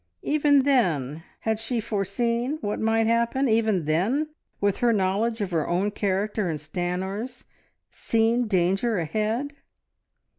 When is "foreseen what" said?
1.79-2.79